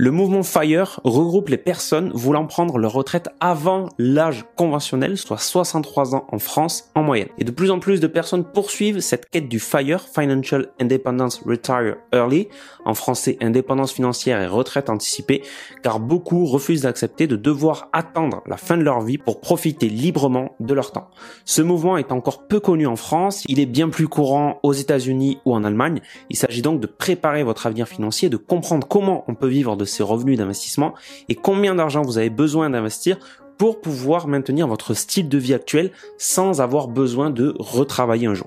[0.00, 6.14] Le mouvement FIRE regroupe les personnes voulant prendre leur retraite avant l'âge conventionnel, soit 63
[6.14, 7.30] ans en France en moyenne.
[7.38, 11.96] Et de plus en plus de personnes poursuivent cette quête du FIRE, Financial Independence Retire
[12.12, 12.46] Early,
[12.84, 15.42] en français indépendance financière et retraite anticipée,
[15.82, 20.54] car beaucoup refusent d'accepter de devoir attendre la fin de leur vie pour profiter librement
[20.60, 21.10] de leur temps.
[21.44, 25.40] Ce mouvement est encore peu connu en France, il est bien plus courant aux États-Unis
[25.44, 26.02] ou en Allemagne.
[26.30, 29.87] Il s'agit donc de préparer votre avenir financier, de comprendre comment on peut vivre de
[29.88, 30.94] ses revenus d'investissement
[31.28, 33.18] et combien d'argent vous avez besoin d'investir
[33.58, 38.46] pour pouvoir maintenir votre style de vie actuel sans avoir besoin de retravailler un jour.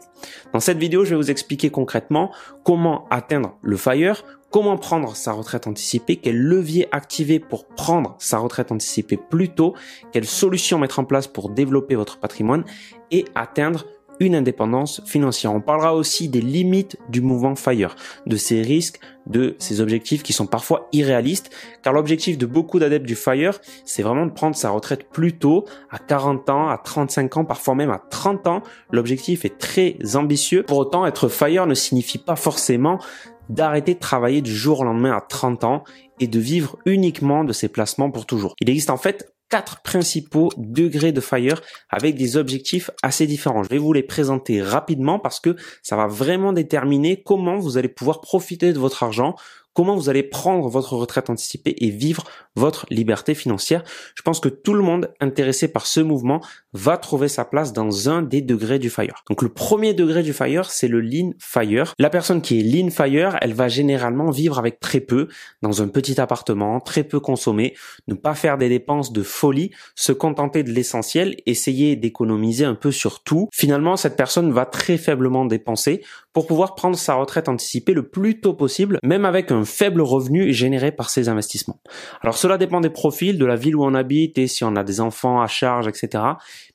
[0.53, 2.31] Dans cette vidéo, je vais vous expliquer concrètement
[2.63, 8.37] comment atteindre le FIRE, comment prendre sa retraite anticipée, quel levier activer pour prendre sa
[8.37, 9.75] retraite anticipée plus tôt,
[10.13, 12.63] quelles solutions mettre en place pour développer votre patrimoine
[13.11, 13.85] et atteindre
[14.21, 15.51] une indépendance financière.
[15.51, 17.95] On parlera aussi des limites du mouvement FIRE,
[18.27, 21.49] de ses risques, de ses objectifs qui sont parfois irréalistes,
[21.81, 25.65] car l'objectif de beaucoup d'adeptes du FIRE, c'est vraiment de prendre sa retraite plus tôt,
[25.89, 28.61] à 40 ans, à 35 ans, parfois même à 30 ans.
[28.91, 30.63] L'objectif est très ambitieux.
[30.63, 32.99] Pour autant, être FIRE ne signifie pas forcément
[33.49, 35.83] d'arrêter de travailler du jour au lendemain à 30 ans
[36.19, 38.53] et de vivre uniquement de ses placements pour toujours.
[38.61, 43.63] Il existe en fait quatre principaux degrés de FIRE avec des objectifs assez différents.
[43.63, 47.89] Je vais vous les présenter rapidement parce que ça va vraiment déterminer comment vous allez
[47.89, 49.35] pouvoir profiter de votre argent
[49.73, 52.23] comment vous allez prendre votre retraite anticipée et vivre
[52.55, 53.83] votre liberté financière.
[54.15, 56.41] Je pense que tout le monde intéressé par ce mouvement
[56.73, 59.23] va trouver sa place dans un des degrés du FIRE.
[59.29, 61.93] Donc le premier degré du FIRE, c'est le Lean FIRE.
[61.99, 65.27] La personne qui est Lean FIRE, elle va généralement vivre avec très peu,
[65.61, 67.75] dans un petit appartement, très peu consommer,
[68.07, 72.91] ne pas faire des dépenses de folie, se contenter de l'essentiel, essayer d'économiser un peu
[72.91, 73.49] sur tout.
[73.53, 78.39] Finalement, cette personne va très faiblement dépenser pour pouvoir prendre sa retraite anticipée le plus
[78.39, 81.81] tôt possible, même avec un faible revenu généré par ses investissements.
[82.41, 84.99] Cela dépend des profils, de la ville où on habite et si on a des
[84.99, 86.23] enfants à charge, etc.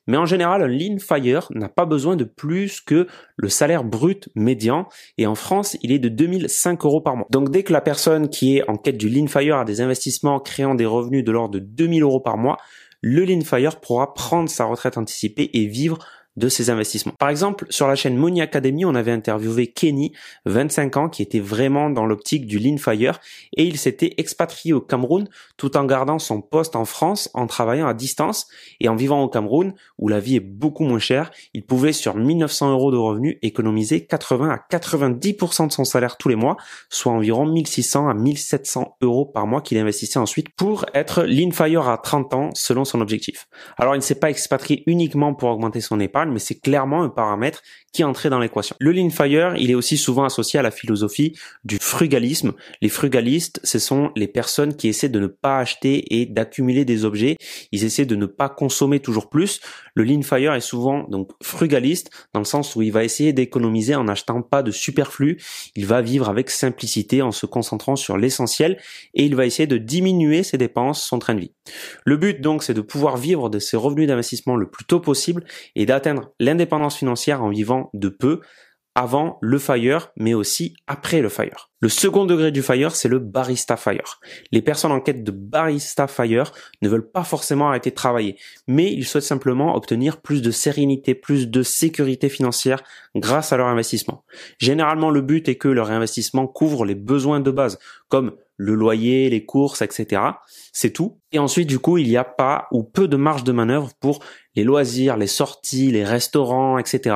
[0.07, 3.05] Mais en général, un lean fire n'a pas besoin de plus que
[3.35, 4.87] le salaire brut médian.
[5.17, 7.27] Et en France, il est de 2005 euros par mois.
[7.31, 10.39] Donc dès que la personne qui est en quête du lean fire a des investissements
[10.39, 12.55] créant des revenus de l'ordre de 2000 euros par mois,
[13.01, 15.99] le lean fire pourra prendre sa retraite anticipée et vivre
[16.37, 17.13] de ses investissements.
[17.19, 20.13] Par exemple, sur la chaîne Money Academy, on avait interviewé Kenny,
[20.45, 23.19] 25 ans, qui était vraiment dans l'optique du Lean Fire
[23.55, 25.27] et il s'était expatrié au Cameroun
[25.57, 28.47] tout en gardant son poste en France en travaillant à distance
[28.79, 31.31] et en vivant au Cameroun où la vie est beaucoup moins chère.
[31.53, 36.29] Il pouvait sur 1900 euros de revenus économiser 80 à 90% de son salaire tous
[36.29, 36.57] les mois,
[36.89, 41.89] soit environ 1600 à 1700 euros par mois qu'il investissait ensuite pour être Lean Fire
[41.89, 43.47] à 30 ans selon son objectif.
[43.77, 47.09] Alors il ne s'est pas expatrié uniquement pour augmenter son épargne, mais c'est clairement un
[47.09, 47.61] paramètre
[47.93, 48.75] qui est entré dans l'équation.
[48.79, 52.53] Le Lean Fire, il est aussi souvent associé à la philosophie du frugalisme.
[52.81, 57.05] Les frugalistes, ce sont les personnes qui essaient de ne pas acheter et d'accumuler des
[57.05, 57.37] objets.
[57.71, 59.61] Ils essaient de ne pas consommer toujours plus.
[59.95, 63.95] Le Lean Fire est souvent donc frugaliste dans le sens où il va essayer d'économiser
[63.95, 65.41] en n'achetant pas de superflu.
[65.75, 68.77] Il va vivre avec simplicité en se concentrant sur l'essentiel
[69.13, 71.53] et il va essayer de diminuer ses dépenses, son train de vie.
[72.05, 75.43] Le but donc, c'est de pouvoir vivre de ses revenus d'investissement le plus tôt possible
[75.75, 78.41] et d'atteindre l'indépendance financière en vivant de peu
[78.97, 81.69] avant le fire, mais aussi après le fire.
[81.81, 84.19] Le second degré du fire, c'est le barista fire.
[84.51, 86.51] Les personnes en quête de barista fire
[86.81, 91.13] ne veulent pas forcément arrêter de travailler, mais ils souhaitent simplement obtenir plus de sérénité,
[91.13, 92.81] plus de sécurité financière
[93.15, 94.23] grâce à leur investissement.
[94.57, 97.77] Généralement, le but est que leur investissement couvre les besoins de base,
[98.09, 100.21] comme le loyer, les courses, etc.
[100.73, 101.19] C'est tout.
[101.31, 104.23] Et ensuite, du coup, il n'y a pas ou peu de marge de manœuvre pour
[104.55, 107.15] les loisirs, les sorties, les restaurants, etc.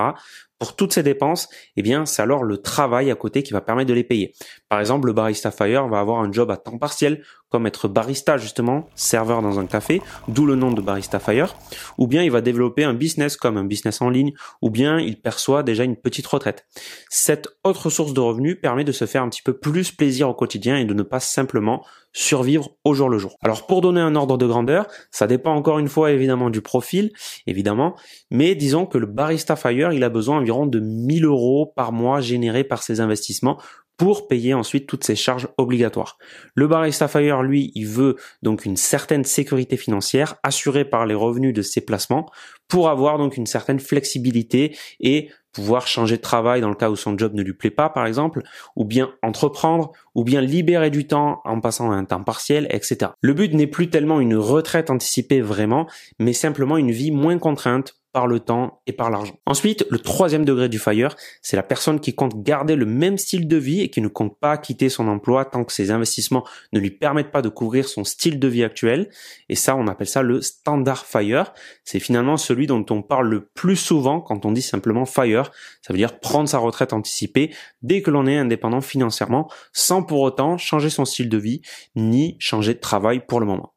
[0.59, 3.89] Pour toutes ces dépenses, eh bien, c'est alors le travail à côté qui va permettre
[3.89, 4.35] de les payer.
[4.69, 8.37] Par exemple, le barista fire va avoir un job à temps partiel, comme être barista
[8.37, 11.55] justement, serveur dans un café, d'où le nom de barista fire.
[11.97, 15.19] Ou bien il va développer un business comme un business en ligne, ou bien il
[15.19, 16.65] perçoit déjà une petite retraite.
[17.09, 20.33] Cette autre source de revenus permet de se faire un petit peu plus plaisir au
[20.33, 23.37] quotidien et de ne pas simplement survivre au jour le jour.
[23.43, 27.11] Alors pour donner un ordre de grandeur, ça dépend encore une fois évidemment du profil,
[27.47, 27.95] évidemment,
[28.29, 32.21] mais disons que le barista fire, il a besoin environ de 1000 euros par mois
[32.21, 33.57] générés par ses investissements
[34.01, 36.17] pour payer ensuite toutes ses charges obligatoires.
[36.55, 41.53] Le barista fire, lui, il veut donc une certaine sécurité financière assurée par les revenus
[41.53, 42.27] de ses placements
[42.67, 46.95] pour avoir donc une certaine flexibilité et pouvoir changer de travail dans le cas où
[46.95, 48.41] son job ne lui plaît pas, par exemple,
[48.75, 53.11] ou bien entreprendre, ou bien libérer du temps en passant à un temps partiel, etc.
[53.21, 55.87] Le but n'est plus tellement une retraite anticipée vraiment,
[56.17, 59.35] mais simplement une vie moins contrainte par le temps et par l'argent.
[59.45, 63.47] Ensuite, le troisième degré du fire, c'est la personne qui compte garder le même style
[63.47, 66.79] de vie et qui ne compte pas quitter son emploi tant que ses investissements ne
[66.79, 69.09] lui permettent pas de couvrir son style de vie actuel.
[69.49, 71.53] Et ça, on appelle ça le standard fire.
[71.83, 75.51] C'est finalement celui dont on parle le plus souvent quand on dit simplement fire.
[75.81, 80.21] Ça veut dire prendre sa retraite anticipée dès que l'on est indépendant financièrement sans pour
[80.21, 81.61] autant changer son style de vie
[81.95, 83.73] ni changer de travail pour le moment.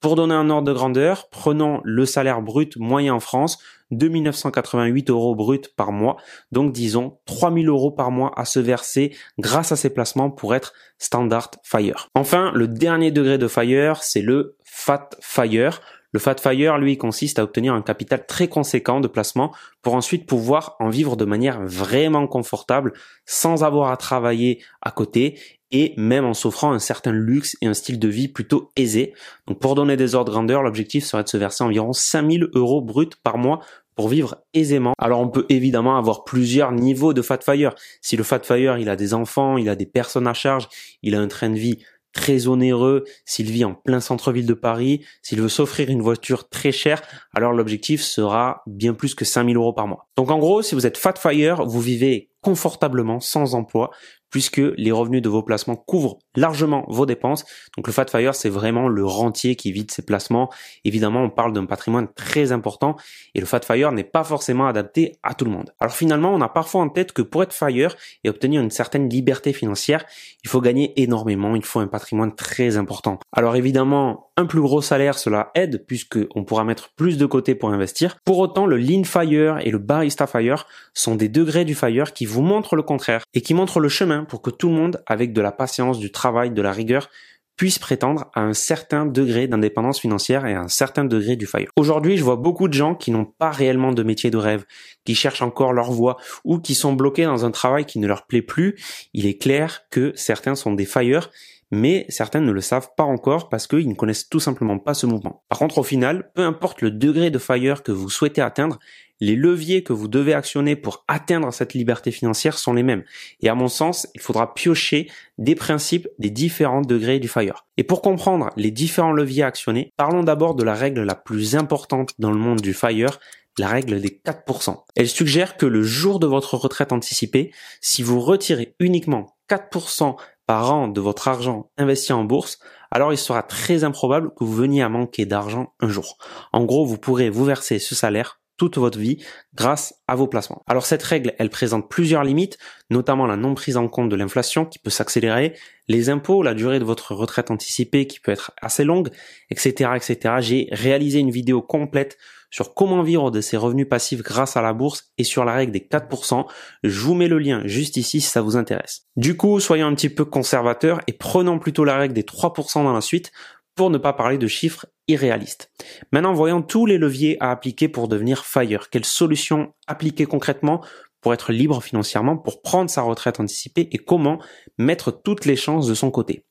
[0.00, 3.58] Pour donner un ordre de grandeur, prenons le salaire brut moyen en France,
[3.90, 6.16] 2988 euros brut par mois,
[6.52, 10.72] donc disons 3000 euros par mois à se verser grâce à ces placements pour être
[10.98, 12.08] standard fire.
[12.14, 15.80] Enfin, le dernier degré de fire, c'est le fat fire.
[16.12, 19.52] Le fat fire, lui, consiste à obtenir un capital très conséquent de placement
[19.82, 22.94] pour ensuite pouvoir en vivre de manière vraiment confortable
[23.26, 25.38] sans avoir à travailler à côté
[25.70, 29.12] et même en s'offrant un certain luxe et un style de vie plutôt aisé.
[29.46, 32.80] Donc pour donner des ordres de grandeur, l'objectif serait de se verser environ 5000 euros
[32.80, 33.60] bruts par mois
[33.94, 34.94] pour vivre aisément.
[34.98, 37.74] Alors on peut évidemment avoir plusieurs niveaux de fat fire.
[38.00, 40.68] Si le fat fire, il a des enfants, il a des personnes à charge,
[41.02, 41.84] il a un train de vie
[42.18, 46.72] très onéreux, s'il vit en plein centre-ville de Paris, s'il veut s'offrir une voiture très
[46.72, 47.00] chère,
[47.32, 50.08] alors l'objectif sera bien plus que 5000 euros par mois.
[50.16, 53.90] Donc en gros, si vous êtes fat fire, vous vivez confortablement sans emploi
[54.30, 57.44] puisque les revenus de vos placements couvrent largement vos dépenses.
[57.76, 60.50] Donc le Fat Fire, c'est vraiment le rentier qui vide ses placements.
[60.84, 62.96] Évidemment, on parle d'un patrimoine très important
[63.34, 65.72] et le Fat Fire n'est pas forcément adapté à tout le monde.
[65.80, 69.08] Alors finalement, on a parfois en tête que pour être Fire et obtenir une certaine
[69.08, 70.04] liberté financière,
[70.44, 73.18] il faut gagner énormément, il faut un patrimoine très important.
[73.32, 77.54] Alors évidemment, un plus gros salaire, cela aide puisque on pourra mettre plus de côté
[77.54, 78.16] pour investir.
[78.24, 82.26] Pour autant, le Lean Fire et le Barista Fire sont des degrés du Fire qui
[82.26, 85.32] vous montrent le contraire et qui montrent le chemin pour que tout le monde, avec
[85.32, 87.08] de la patience, du travail, de la rigueur,
[87.56, 91.68] puisse prétendre à un certain degré d'indépendance financière et à un certain degré du fire.
[91.76, 94.64] Aujourd'hui, je vois beaucoup de gens qui n'ont pas réellement de métier de rêve,
[95.04, 98.26] qui cherchent encore leur voie ou qui sont bloqués dans un travail qui ne leur
[98.26, 98.76] plaît plus.
[99.12, 101.30] Il est clair que certains sont des fire
[101.70, 105.06] mais certains ne le savent pas encore parce qu'ils ne connaissent tout simplement pas ce
[105.06, 105.42] mouvement.
[105.48, 108.78] Par contre, au final, peu importe le degré de fire que vous souhaitez atteindre,
[109.20, 113.04] les leviers que vous devez actionner pour atteindre cette liberté financière sont les mêmes.
[113.40, 117.66] Et à mon sens, il faudra piocher des principes des différents degrés du FIRE.
[117.76, 122.10] Et pour comprendre les différents leviers actionnés, parlons d'abord de la règle la plus importante
[122.18, 123.18] dans le monde du FIRE,
[123.58, 124.84] la règle des 4%.
[124.96, 130.16] Elle suggère que le jour de votre retraite anticipée, si vous retirez uniquement 4%
[130.46, 132.58] par an de votre argent investi en bourse,
[132.90, 136.16] alors il sera très improbable que vous veniez à manquer d'argent un jour.
[136.52, 139.24] En gros, vous pourrez vous verser ce salaire toute votre vie
[139.54, 140.62] grâce à vos placements.
[140.66, 142.58] Alors cette règle, elle présente plusieurs limites,
[142.90, 145.54] notamment la non prise en compte de l'inflation qui peut s'accélérer,
[145.86, 149.08] les impôts, la durée de votre retraite anticipée qui peut être assez longue,
[149.50, 150.34] etc., etc.
[150.40, 152.18] J'ai réalisé une vidéo complète
[152.50, 155.72] sur comment vivre de ces revenus passifs grâce à la bourse et sur la règle
[155.72, 156.46] des 4%.
[156.82, 159.06] Je vous mets le lien juste ici si ça vous intéresse.
[159.16, 162.92] Du coup, soyons un petit peu conservateurs et prenons plutôt la règle des 3% dans
[162.92, 163.32] la suite
[163.78, 165.70] pour ne pas parler de chiffres irréalistes.
[166.10, 168.90] Maintenant, voyons tous les leviers à appliquer pour devenir FIRE.
[168.90, 170.84] Quelles solutions appliquer concrètement
[171.20, 174.40] pour être libre financièrement, pour prendre sa retraite anticipée et comment
[174.78, 176.44] mettre toutes les chances de son côté?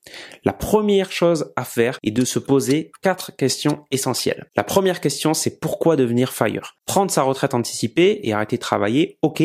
[0.45, 4.45] La première chose à faire est de se poser quatre questions essentielles.
[4.55, 6.77] La première question, c'est pourquoi devenir FIRE?
[6.85, 9.41] Prendre sa retraite anticipée et arrêter de travailler, ok,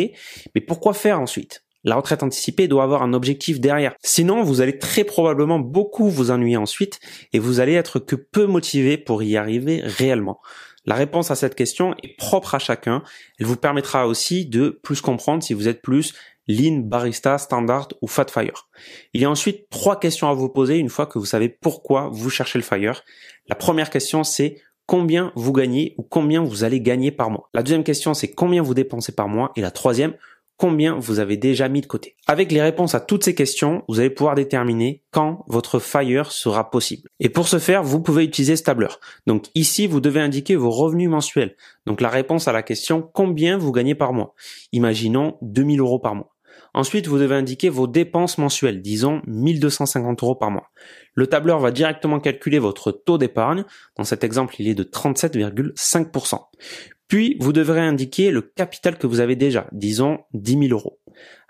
[0.55, 1.64] mais pourquoi faire ensuite?
[1.84, 3.94] La retraite anticipée doit avoir un objectif derrière.
[4.02, 7.00] Sinon, vous allez très probablement beaucoup vous ennuyer ensuite
[7.32, 10.41] et vous allez être que peu motivé pour y arriver réellement.
[10.84, 13.03] La réponse à cette question est propre à chacun.
[13.39, 16.15] Elle vous permettra aussi de plus comprendre si vous êtes plus
[16.48, 18.69] lean, barista, standard ou fat fire.
[19.15, 22.08] Il y a ensuite trois questions à vous poser une fois que vous savez pourquoi
[22.12, 23.05] vous cherchez le fire.
[23.46, 27.48] La première question c'est combien vous gagnez ou combien vous allez gagner par mois?
[27.55, 29.53] La deuxième question c'est combien vous dépensez par mois?
[29.55, 30.15] Et la troisième
[30.56, 32.17] combien vous avez déjà mis de côté.
[32.27, 36.71] Avec les réponses à toutes ces questions, vous allez pouvoir déterminer quand votre fire sera
[36.71, 37.09] possible.
[37.21, 39.01] Et pour ce faire, vous pouvez utiliser ce tableur.
[39.27, 41.56] Donc ici, vous devez indiquer vos revenus mensuels.
[41.87, 44.35] Donc la réponse à la question combien vous gagnez par mois?
[44.73, 46.32] Imaginons 2000 euros par mois.
[46.75, 50.71] Ensuite, vous devez indiquer vos dépenses mensuelles, disons 1250 euros par mois.
[51.15, 53.65] Le tableur va directement calculer votre taux d'épargne.
[53.97, 56.39] Dans cet exemple, il est de 37,5%.
[57.09, 60.99] Puis, vous devrez indiquer le capital que vous avez déjà, disons 10 000 euros.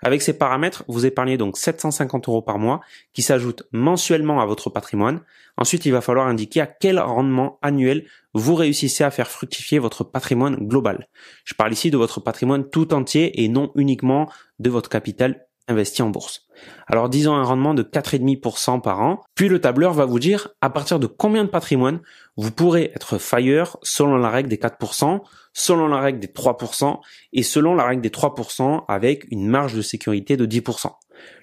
[0.01, 2.81] Avec ces paramètres, vous épargnez donc 750 euros par mois
[3.13, 5.21] qui s'ajoutent mensuellement à votre patrimoine.
[5.57, 10.03] Ensuite, il va falloir indiquer à quel rendement annuel vous réussissez à faire fructifier votre
[10.03, 11.07] patrimoine global.
[11.45, 14.29] Je parle ici de votre patrimoine tout entier et non uniquement
[14.59, 16.47] de votre capital investi en bourse.
[16.87, 20.69] Alors disons un rendement de 4,5% par an, puis le tableur va vous dire à
[20.69, 22.01] partir de combien de patrimoine
[22.37, 25.21] vous pourrez être fire selon la règle des 4%,
[25.53, 26.99] selon la règle des 3%
[27.33, 30.91] et selon la règle des 3% avec une marge de sécurité de 10%.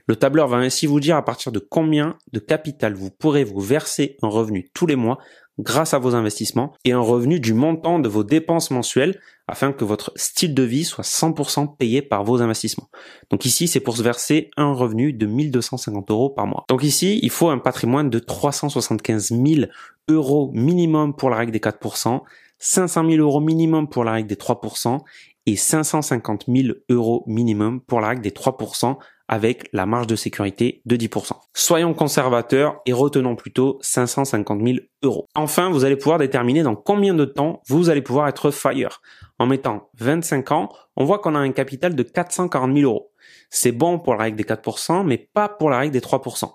[0.06, 3.60] Le tableur va ainsi vous dire à partir de combien de capital vous pourrez vous
[3.60, 5.18] verser un revenu tous les mois
[5.60, 9.84] grâce à vos investissements et un revenu du montant de vos dépenses mensuelles afin que
[9.84, 12.88] votre style de vie soit 100% payé par vos investissements.
[13.30, 16.64] Donc ici, c'est pour se verser un revenu de 1250 euros par mois.
[16.68, 19.70] Donc ici, il faut un patrimoine de 375 000
[20.08, 22.20] euros minimum pour la règle des 4%,
[22.58, 25.00] 500 000 euros minimum pour la règle des 3%
[25.46, 28.98] et 550 000 euros minimum pour la règle des 3%
[29.30, 31.34] avec la marge de sécurité de 10%.
[31.54, 35.28] Soyons conservateurs et retenons plutôt 550 000 euros.
[35.36, 39.00] Enfin, vous allez pouvoir déterminer dans combien de temps vous allez pouvoir être fire.
[39.38, 43.12] En mettant 25 ans, on voit qu'on a un capital de 440 000 euros.
[43.50, 46.50] C'est bon pour la règle des 4%, mais pas pour la règle des 3%.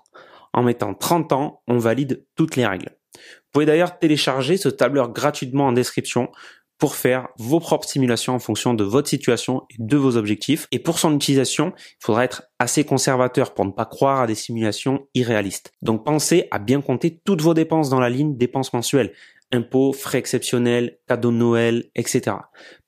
[0.52, 2.90] En mettant 30 ans, on valide toutes les règles.
[3.14, 6.28] Vous pouvez d'ailleurs télécharger ce tableur gratuitement en description
[6.78, 10.66] pour faire vos propres simulations en fonction de votre situation et de vos objectifs.
[10.72, 14.34] Et pour son utilisation, il faudra être assez conservateur pour ne pas croire à des
[14.34, 15.72] simulations irréalistes.
[15.82, 19.12] Donc pensez à bien compter toutes vos dépenses dans la ligne dépenses mensuelles
[19.52, 22.36] impôts, frais exceptionnels, cadeaux de Noël, etc.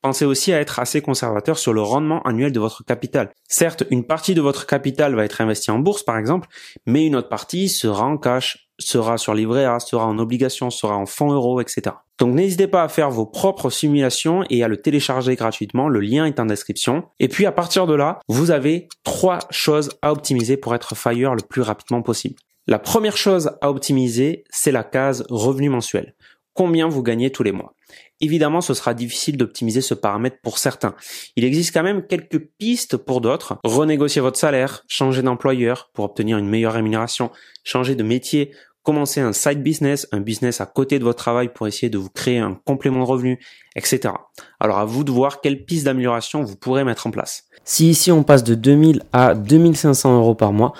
[0.02, 3.30] Pensez aussi à être assez conservateur sur le rendement annuel de votre capital.
[3.48, 6.48] Certes, une partie de votre capital va être investie en bourse, par exemple,
[6.86, 10.96] mais une autre partie sera en cash, sera sur livret A, sera en obligation, sera
[10.96, 11.96] en fonds euros, etc.
[12.18, 16.26] Donc n'hésitez pas à faire vos propres simulations et à le télécharger gratuitement, le lien
[16.26, 17.04] est en description.
[17.20, 21.34] Et puis à partir de là, vous avez trois choses à optimiser pour être fire
[21.34, 22.36] le plus rapidement possible.
[22.66, 26.14] La première chose à optimiser, c'est la case revenu mensuel
[26.58, 27.72] combien vous gagnez tous les mois?
[28.20, 30.96] Évidemment, ce sera difficile d'optimiser ce paramètre pour certains.
[31.36, 33.58] Il existe quand même quelques pistes pour d'autres.
[33.62, 37.30] Renégocier votre salaire, changer d'employeur pour obtenir une meilleure rémunération,
[37.62, 38.50] changer de métier,
[38.88, 42.08] commencer un side business, un business à côté de votre travail pour essayer de vous
[42.08, 43.38] créer un complément de revenu,
[43.76, 44.14] etc.
[44.60, 47.44] Alors à vous de voir quelle piste d'amélioration vous pourrez mettre en place.
[47.64, 50.72] Si ici on passe de 2000 à 2500 euros par mois,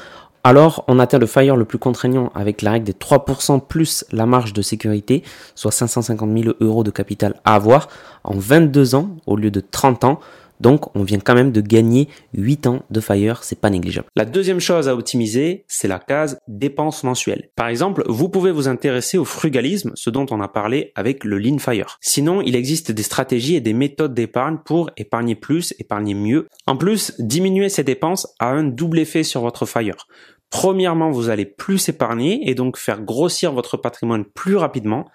[0.42, 4.24] alors on atteint le fire le plus contraignant avec la règle des 3% plus la
[4.24, 5.22] marge de sécurité,
[5.54, 7.88] soit 550 000 euros de capital à avoir
[8.24, 10.20] en 22 ans au lieu de 30 ans.
[10.60, 14.08] Donc on vient quand même de gagner 8 ans de Fire, c'est pas négligeable.
[14.16, 17.50] La deuxième chose à optimiser, c'est la case dépenses mensuelles.
[17.56, 21.38] Par exemple, vous pouvez vous intéresser au frugalisme, ce dont on a parlé avec le
[21.38, 21.98] Lean Fire.
[22.00, 26.48] Sinon, il existe des stratégies et des méthodes d'épargne pour épargner plus, épargner mieux.
[26.66, 30.06] En plus, diminuer ces dépenses a un double effet sur votre Fire.
[30.50, 35.06] Premièrement, vous allez plus épargner et donc faire grossir votre patrimoine plus rapidement.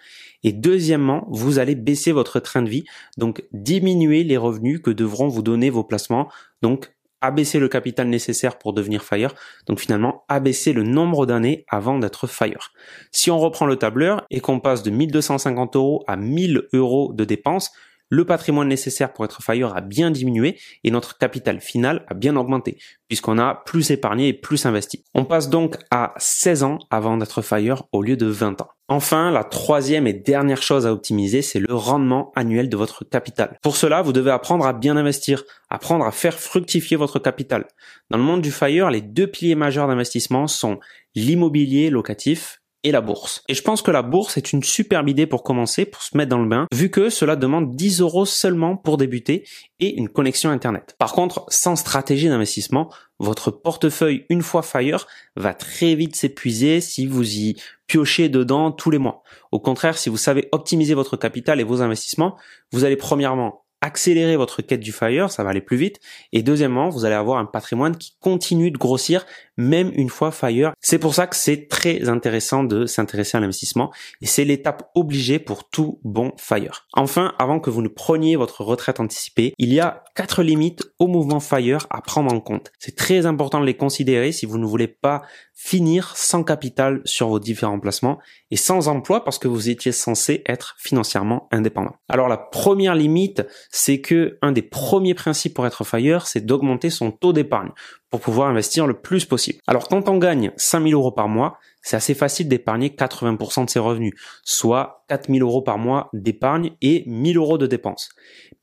[0.43, 2.83] Et deuxièmement, vous allez baisser votre train de vie,
[3.17, 6.29] donc diminuer les revenus que devront vous donner vos placements,
[6.61, 9.33] donc abaisser le capital nécessaire pour devenir fire,
[9.65, 12.73] donc finalement abaisser le nombre d'années avant d'être fire.
[13.11, 17.23] Si on reprend le tableur et qu'on passe de 1250 euros à 1000 euros de
[17.23, 17.71] dépenses,
[18.13, 22.35] le patrimoine nécessaire pour être fire a bien diminué et notre capital final a bien
[22.35, 22.77] augmenté
[23.07, 25.03] puisqu'on a plus épargné et plus investi.
[25.15, 28.69] On passe donc à 16 ans avant d'être fire au lieu de 20 ans.
[28.87, 33.57] Enfin, la troisième et dernière chose à optimiser, c'est le rendement annuel de votre capital.
[33.63, 37.65] Pour cela, vous devez apprendre à bien investir, apprendre à faire fructifier votre capital.
[38.11, 40.79] Dans le monde du fire, les deux piliers majeurs d'investissement sont
[41.15, 43.43] l'immobilier locatif et la bourse.
[43.47, 46.29] Et je pense que la bourse est une superbe idée pour commencer, pour se mettre
[46.29, 49.47] dans le bain, vu que cela demande 10 euros seulement pour débuter
[49.79, 50.95] et une connexion Internet.
[50.99, 57.07] Par contre, sans stratégie d'investissement, votre portefeuille, une fois Fire, va très vite s'épuiser si
[57.07, 59.23] vous y piochez dedans tous les mois.
[59.51, 62.37] Au contraire, si vous savez optimiser votre capital et vos investissements,
[62.71, 65.99] vous allez premièrement accélérer votre quête du fire, ça va aller plus vite.
[66.31, 69.25] Et deuxièmement, vous allez avoir un patrimoine qui continue de grossir
[69.57, 70.73] même une fois fire.
[70.79, 75.37] C'est pour ça que c'est très intéressant de s'intéresser à l'investissement et c'est l'étape obligée
[75.37, 76.87] pour tout bon fire.
[76.93, 81.07] Enfin, avant que vous ne preniez votre retraite anticipée, il y a quatre limites au
[81.07, 82.71] mouvement fire à prendre en compte.
[82.79, 85.23] C'est très important de les considérer si vous ne voulez pas
[85.53, 88.19] finir sans capital sur vos différents placements
[88.51, 91.95] et sans emploi parce que vous étiez censé être financièrement indépendant.
[92.09, 96.89] Alors la première limite, c'est que un des premiers principes pour être fire, c'est d'augmenter
[96.89, 97.71] son taux d'épargne
[98.09, 99.59] pour pouvoir investir le plus possible.
[99.67, 103.79] Alors quand on gagne 5000 euros par mois, c'est assez facile d'épargner 80% de ses
[103.79, 104.13] revenus,
[104.43, 108.09] soit 4000 euros par mois d'épargne et 1000 euros de dépenses.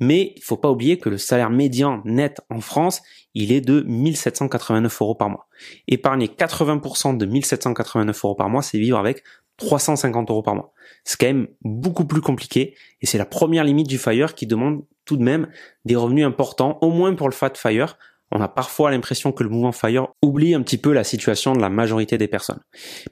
[0.00, 3.02] Mais il faut pas oublier que le salaire médian net en France,
[3.34, 5.46] il est de 1789 euros par mois.
[5.86, 9.22] Épargner 80% de 1789 euros par mois, c'est vivre avec
[9.58, 10.72] 350 euros par mois.
[11.04, 14.82] C'est quand même beaucoup plus compliqué et c'est la première limite du Fire qui demande
[15.04, 15.48] tout de même
[15.84, 17.98] des revenus importants, au moins pour le Fat Fire,
[18.32, 21.60] on a parfois l'impression que le mouvement FIRE oublie un petit peu la situation de
[21.60, 22.60] la majorité des personnes.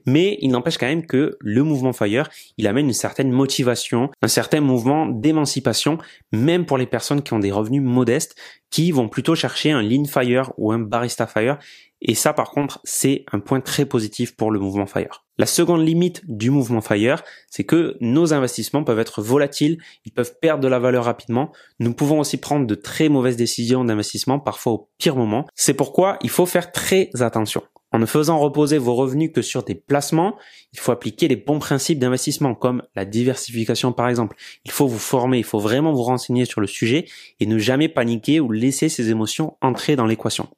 [0.07, 4.29] Mais il n'empêche quand même que le mouvement FIRE, il amène une certaine motivation, un
[4.29, 5.99] certain mouvement d'émancipation,
[6.33, 8.37] même pour les personnes qui ont des revenus modestes,
[8.71, 11.59] qui vont plutôt chercher un Lean Fire ou un Barista Fire
[12.01, 15.25] et ça, par contre, c'est un point très positif pour le mouvement FIRE.
[15.37, 20.35] La seconde limite du mouvement FIRE, c'est que nos investissements peuvent être volatiles, ils peuvent
[20.41, 21.53] perdre de la valeur rapidement.
[21.81, 25.47] Nous pouvons aussi prendre de très mauvaises décisions d'investissement, parfois au pire moment.
[25.55, 27.63] C'est pourquoi il faut faire très attention.
[27.91, 30.37] En ne faisant reposer vos revenus que sur des placements,
[30.73, 34.37] il faut appliquer les bons principes d'investissement comme la diversification par exemple.
[34.65, 37.07] Il faut vous former, il faut vraiment vous renseigner sur le sujet
[37.41, 40.49] et ne jamais paniquer ou laisser ses émotions entrer dans l'équation.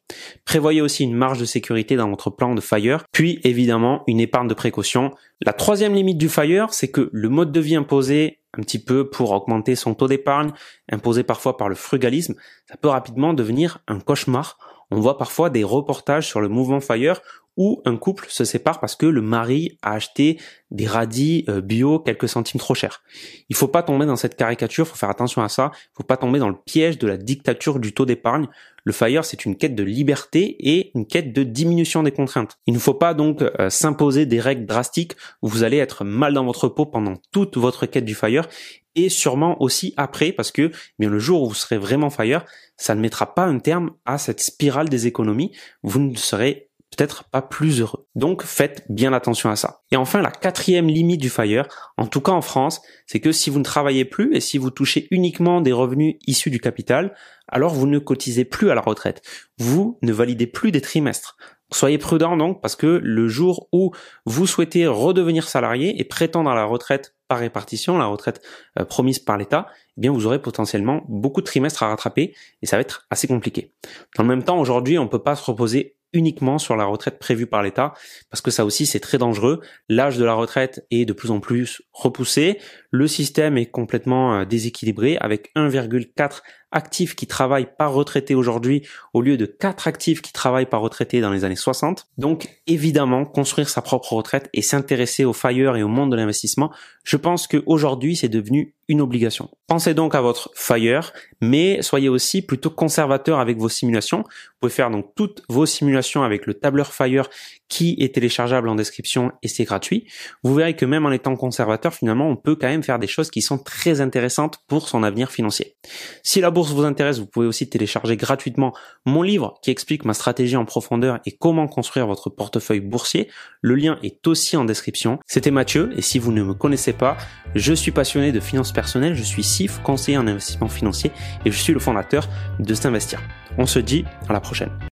[0.45, 4.49] Prévoyez aussi une marge de sécurité dans votre plan de FIRE, puis évidemment une épargne
[4.49, 5.13] de précaution.
[5.41, 9.09] La troisième limite du FIRE, c'est que le mode de vie imposé un petit peu
[9.09, 10.51] pour augmenter son taux d'épargne,
[10.91, 12.35] imposé parfois par le frugalisme,
[12.67, 14.59] ça peut rapidement devenir un cauchemar
[14.91, 17.21] on voit parfois des reportages sur le mouvement Fire
[17.61, 20.41] où un couple se sépare parce que le mari a acheté
[20.71, 23.03] des radis euh, bio quelques centimes trop chers.
[23.51, 26.39] Il faut pas tomber dans cette caricature, faut faire attention à ça, faut pas tomber
[26.39, 28.47] dans le piège de la dictature du taux d'épargne.
[28.85, 32.57] Le FIRE, c'est une quête de liberté et une quête de diminution des contraintes.
[32.67, 35.13] Il ne faut pas donc euh, s'imposer des règles drastiques
[35.43, 38.49] où vous allez être mal dans votre peau pendant toute votre quête du FIRE
[38.95, 42.47] et sûrement aussi après parce que bien le jour où vous serez vraiment FIRE,
[42.79, 45.55] ça ne mettra pas un terme à cette spirale des économies.
[45.83, 48.07] Vous ne serez peut-être pas plus heureux.
[48.15, 49.83] Donc faites bien attention à ça.
[49.91, 53.51] Et enfin, la quatrième limite du FIRE, en tout cas en France, c'est que si
[53.51, 57.15] vous ne travaillez plus et si vous touchez uniquement des revenus issus du capital,
[57.49, 59.23] alors vous ne cotisez plus à la retraite.
[59.59, 61.37] Vous ne validez plus des trimestres.
[61.73, 63.93] Soyez prudent donc parce que le jour où
[64.27, 68.43] vous souhaitez redevenir salarié et prétendre à la retraite par répartition, la retraite
[68.79, 72.67] euh, promise par l'État, eh bien vous aurez potentiellement beaucoup de trimestres à rattraper et
[72.67, 73.73] ça va être assez compliqué.
[74.17, 77.19] Dans le même temps, aujourd'hui, on ne peut pas se reposer uniquement sur la retraite
[77.19, 77.95] prévue par l'État,
[78.31, 79.61] parce que ça aussi c'est très dangereux.
[79.89, 82.59] L'âge de la retraite est de plus en plus repoussé,
[82.91, 89.23] le système est complètement euh, déséquilibré, avec 1,4 actifs qui travaillent par retraité aujourd'hui au
[89.23, 92.09] lieu de 4 actifs qui travaillent par retraité dans les années 60.
[92.19, 96.73] Donc évidemment, construire sa propre retraite et s'intéresser au FIRE et au monde de l'investissement,
[97.05, 99.49] je pense qu'aujourd'hui c'est devenu une obligation.
[99.69, 104.25] Pensez donc à votre FIRE, mais soyez aussi plutôt conservateur avec vos simulations.
[104.25, 107.31] Vous pouvez faire donc toutes vos simulations avec le tableur FIRE
[107.69, 110.09] qui est téléchargeable en description et c'est gratuit.
[110.43, 113.31] Vous verrez que même en étant conservateur, finalement, on peut quand même faire des choses
[113.31, 115.77] qui sont très intéressantes pour son avenir financier.
[116.25, 118.75] Si la bourse vous intéresse, vous pouvez aussi télécharger gratuitement
[119.07, 123.29] mon livre qui explique ma stratégie en profondeur et comment construire votre portefeuille boursier.
[123.61, 125.21] Le lien est aussi en description.
[125.29, 127.17] C'était Mathieu et si vous ne me connaissez pas,
[127.55, 131.13] je suis passionné de finances je suis CIF, conseiller en investissement financier
[131.45, 133.21] et je suis le fondateur de S'investir.
[133.59, 134.71] On se dit à la prochaine.